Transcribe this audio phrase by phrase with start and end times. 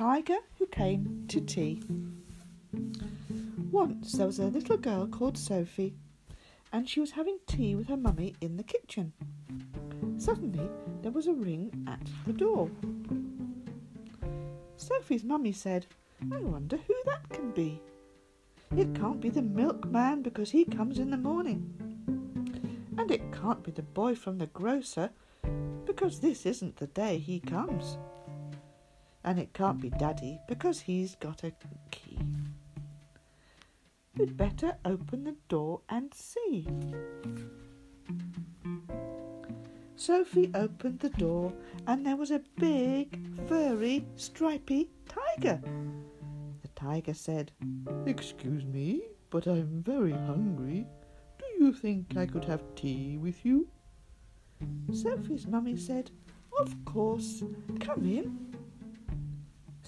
[0.00, 1.82] tiger who came to tea.
[3.70, 5.94] Once there was a little girl called Sophie,
[6.72, 9.12] and she was having tea with her mummy in the kitchen.
[10.16, 10.70] Suddenly
[11.02, 12.70] there was a ring at the door.
[14.78, 15.84] Sophie's mummy said,
[16.32, 17.82] I wonder who that can be.
[18.74, 21.74] It can't be the milkman because he comes in the morning.
[22.96, 25.10] And it can't be the boy from the grocer
[25.84, 27.98] because this isn't the day he comes.
[29.24, 31.52] And it can't be Daddy because he's got a
[31.90, 32.18] key.
[34.16, 36.66] We'd better open the door and see.
[39.96, 41.52] Sophie opened the door
[41.86, 45.60] and there was a big, furry, stripy tiger.
[46.62, 47.52] The tiger said,
[48.06, 50.86] Excuse me, but I'm very hungry.
[51.38, 53.68] Do you think I could have tea with you?
[54.92, 56.10] Sophie's mummy said,
[56.58, 57.42] Of course,
[57.78, 58.49] come in.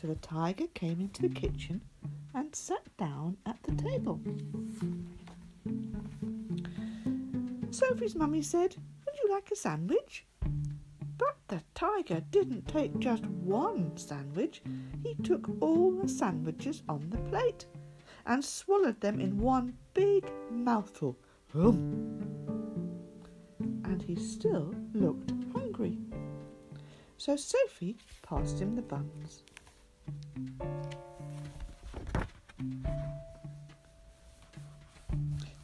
[0.02, 1.80] So the tiger came into the kitchen
[2.34, 4.20] and sat down at the table.
[7.70, 8.74] Sophie's mummy said,
[9.06, 10.26] Would you like a sandwich?
[11.16, 14.60] But the tiger didn't take just one sandwich,
[15.04, 17.66] he took all the sandwiches on the plate
[18.26, 21.16] and swallowed them in one big mouthful.
[21.54, 22.82] And
[24.04, 25.96] he still looked hungry.
[27.18, 29.44] So Sophie passed him the buns.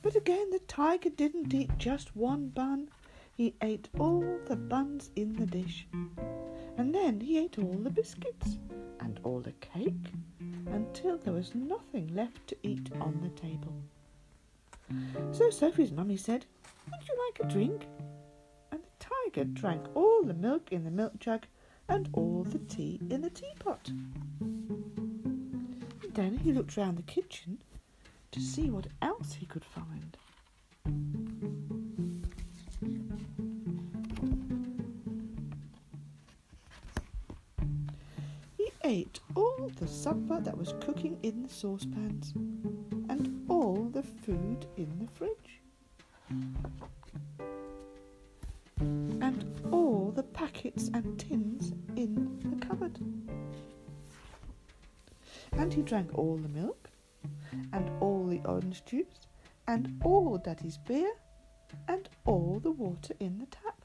[0.03, 2.89] But again, the tiger didn't eat just one bun.
[3.35, 5.87] He ate all the buns in the dish.
[6.77, 8.59] And then he ate all the biscuits
[9.01, 10.13] and all the cake
[10.67, 13.75] until there was nothing left to eat on the table.
[15.33, 16.47] So Sophie's mummy said,
[16.91, 17.87] Would you like a drink?
[18.73, 21.47] And the tiger drank all the milk in the milk jug
[21.89, 23.91] and all the tea in the teapot.
[26.15, 27.59] Then he looked round the kitchen
[28.33, 30.17] to see what else he could find.
[38.57, 42.33] He ate all the supper that was cooking in the saucepans
[43.09, 45.61] and all the food in the fridge
[48.81, 51.48] and all the packets and tins
[55.59, 56.89] And he drank all the milk
[57.73, 59.27] and all the orange juice
[59.67, 61.13] and all Daddy's beer
[61.89, 63.85] and all the water in the tap.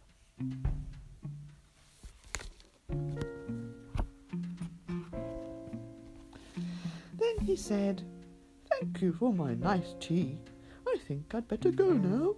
[7.17, 8.03] Then he said,
[8.69, 10.37] Thank you for my nice tea.
[10.87, 12.35] I think I'd better go now.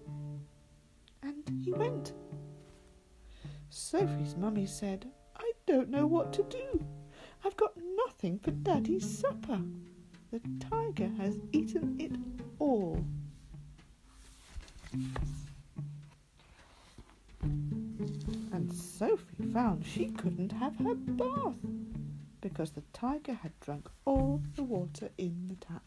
[1.23, 2.13] And he went.
[3.69, 6.85] Sophie's mummy said, I don't know what to do.
[8.25, 9.61] Nothing for Daddy's supper.
[10.31, 12.11] The tiger has eaten it
[12.57, 13.05] all.
[17.43, 21.53] And Sophie found she couldn't have her bath
[22.41, 25.83] because the tiger had drunk all the water in the tap.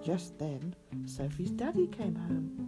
[0.00, 2.67] Just then, Sophie's daddy came home.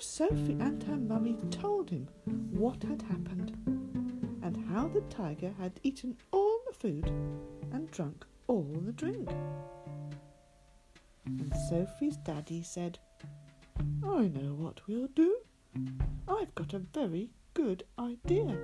[0.00, 2.06] So Sophie and her mummy told him
[2.52, 3.56] what had happened
[4.42, 7.08] and how the tiger had eaten all the food
[7.72, 9.28] and drunk all the drink.
[11.26, 13.00] And Sophie's daddy said,
[14.04, 15.36] I know what we'll do.
[16.28, 18.56] I've got a very good idea.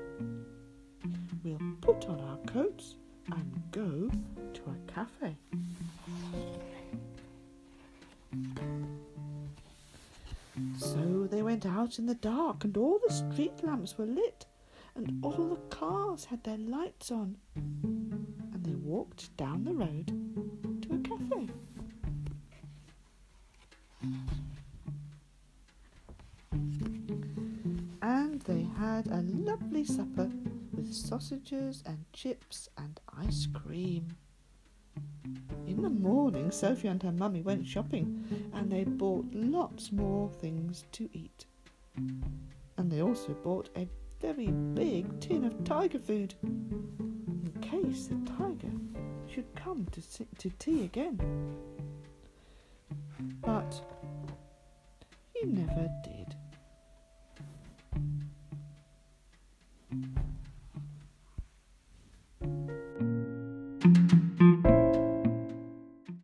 [1.42, 2.94] We'll put on our coats
[3.32, 4.08] and go
[4.52, 5.36] to a cafe.
[10.78, 14.46] So they went out in the dark, and all the street lamps were lit,
[14.94, 20.06] and all the cars had their lights on, and they walked down the road
[20.82, 21.48] to a cafe.
[28.02, 30.30] And they had a lovely supper
[30.72, 34.16] with sausages and chips and ice cream.
[35.66, 40.84] In the morning, Sophie and her mummy went shopping and they bought lots more things
[40.92, 41.46] to eat.
[42.76, 43.88] And they also bought a
[44.20, 48.72] very big tin of tiger food in case the tiger
[49.26, 50.02] should come to,
[50.38, 51.18] to tea again.
[53.40, 53.80] But
[55.34, 56.13] he never did.